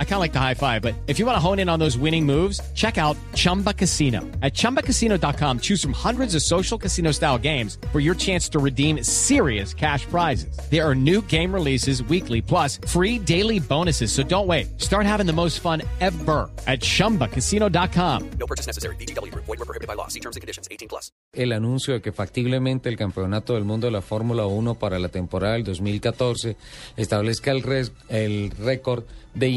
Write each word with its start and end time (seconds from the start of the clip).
I 0.00 0.04
kind 0.04 0.14
of 0.14 0.20
like 0.20 0.32
the 0.32 0.40
high 0.40 0.54
five, 0.54 0.82
but 0.82 0.94
if 1.06 1.20
you 1.20 1.26
want 1.26 1.36
to 1.36 1.40
hone 1.40 1.60
in 1.60 1.68
on 1.68 1.78
those 1.78 1.96
winning 1.96 2.26
moves, 2.26 2.60
check 2.74 2.98
out 2.98 3.16
Chumba 3.36 3.72
Casino. 3.72 4.22
At 4.42 4.54
ChumbaCasino.com, 4.54 5.60
choose 5.60 5.80
from 5.80 5.92
hundreds 5.92 6.34
of 6.34 6.42
social 6.42 6.76
casino 6.78 7.12
style 7.12 7.38
games 7.38 7.78
for 7.92 8.00
your 8.00 8.16
chance 8.16 8.48
to 8.50 8.58
redeem 8.58 9.04
serious 9.04 9.72
cash 9.72 10.04
prizes. 10.06 10.58
There 10.68 10.84
are 10.84 10.96
new 10.96 11.22
game 11.28 11.54
releases 11.54 12.02
weekly, 12.02 12.42
plus 12.42 12.78
free 12.88 13.20
daily 13.20 13.60
bonuses. 13.60 14.10
So 14.10 14.24
don't 14.24 14.48
wait. 14.48 14.66
Start 14.80 15.06
having 15.06 15.26
the 15.26 15.32
most 15.32 15.60
fun 15.60 15.82
ever 16.00 16.50
at 16.66 16.80
ChumbaCasino.com. 16.80 18.30
No 18.40 18.46
purchase 18.46 18.66
necessary. 18.66 18.96
BGW. 18.96 19.32
Void 19.34 19.46
were 19.60 19.64
prohibited 19.64 19.86
by 19.86 19.94
law. 19.94 20.08
See 20.08 20.18
terms 20.20 20.34
and 20.36 20.40
conditions. 20.42 20.66
18 20.70 20.88
plus. 20.88 21.12
El 21.32 21.52
anuncio 21.52 21.94
de 21.94 22.00
que 22.00 22.10
factiblemente 22.12 22.88
el 22.88 22.96
Campeonato 22.96 23.54
del 23.54 23.64
Mundo 23.64 23.86
de 23.86 23.92
la 23.92 24.00
Fórmula 24.02 24.46
1 24.46 24.74
para 24.76 24.98
la 24.98 25.08
temporada 25.10 25.54
del 25.54 25.64
2014 25.64 26.56
establezca 26.96 27.50
el, 27.50 27.62
res- 27.62 27.92
el 28.08 28.50
récord 28.58 29.04
de 29.34 29.48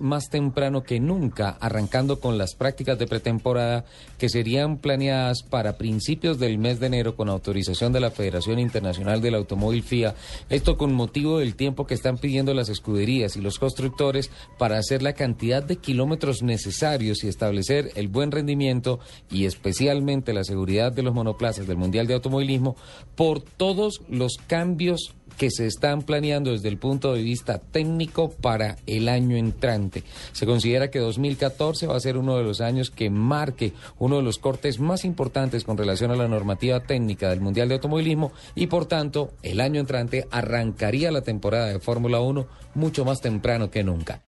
más 0.00 0.28
temprano 0.30 0.82
que 0.82 1.00
nunca, 1.00 1.50
arrancando 1.60 2.20
con 2.20 2.38
las 2.38 2.54
prácticas 2.54 2.98
de 2.98 3.06
pretemporada 3.06 3.84
que 4.18 4.28
serían 4.28 4.78
planeadas 4.78 5.42
para 5.42 5.78
principios 5.78 6.38
del 6.38 6.58
mes 6.58 6.80
de 6.80 6.86
enero 6.86 7.16
con 7.16 7.28
autorización 7.28 7.92
de 7.92 8.00
la 8.00 8.10
Federación 8.10 8.58
Internacional 8.58 9.20
del 9.20 9.34
Automóvil 9.34 9.82
FIA. 9.82 10.14
Esto 10.50 10.76
con 10.76 10.92
motivo 10.92 11.38
del 11.38 11.54
tiempo 11.54 11.86
que 11.86 11.94
están 11.94 12.18
pidiendo 12.18 12.54
las 12.54 12.68
escuderías 12.68 13.36
y 13.36 13.40
los 13.40 13.58
constructores 13.58 14.30
para 14.58 14.78
hacer 14.78 15.02
la 15.02 15.12
cantidad 15.12 15.62
de 15.62 15.76
kilómetros 15.76 16.42
necesarios 16.42 17.22
y 17.22 17.28
establecer 17.28 17.90
el 17.94 18.08
buen 18.08 18.30
rendimiento 18.30 19.00
y 19.30 19.44
especialmente 19.44 20.32
la 20.32 20.44
seguridad 20.44 20.92
de 20.92 21.02
los 21.02 21.14
monoplazas 21.14 21.66
del 21.66 21.76
Mundial 21.76 22.06
de 22.06 22.14
Automovilismo 22.14 22.76
por 23.14 23.40
todos 23.40 24.02
los 24.08 24.36
cambios 24.46 25.14
que 25.36 25.50
se 25.50 25.66
están 25.66 26.02
planeando 26.02 26.52
desde 26.52 26.68
el 26.68 26.78
punto 26.78 27.14
de 27.14 27.22
vista 27.22 27.58
técnico 27.58 28.30
para 28.30 28.76
el 28.86 29.08
año 29.08 29.36
entrante. 29.36 30.02
Se 30.32 30.46
considera 30.46 30.90
que 30.90 30.98
2014 30.98 31.86
va 31.86 31.96
a 31.96 32.00
ser 32.00 32.16
uno 32.16 32.36
de 32.36 32.44
los 32.44 32.60
años 32.60 32.90
que 32.90 33.10
marque 33.10 33.72
uno 33.98 34.16
de 34.16 34.22
los 34.22 34.38
cortes 34.38 34.80
más 34.80 35.04
importantes 35.04 35.64
con 35.64 35.76
relación 35.76 36.10
a 36.10 36.16
la 36.16 36.28
normativa 36.28 36.80
técnica 36.80 37.28
del 37.30 37.40
Mundial 37.40 37.68
de 37.68 37.74
Automovilismo 37.74 38.32
y 38.54 38.66
por 38.66 38.86
tanto 38.86 39.30
el 39.42 39.60
año 39.60 39.80
entrante 39.80 40.26
arrancaría 40.30 41.10
la 41.10 41.22
temporada 41.22 41.66
de 41.66 41.80
Fórmula 41.80 42.20
1 42.20 42.46
mucho 42.74 43.04
más 43.04 43.20
temprano 43.20 43.70
que 43.70 43.84
nunca. 43.84 44.22